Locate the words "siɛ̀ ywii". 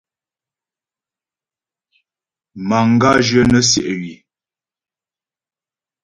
3.69-4.17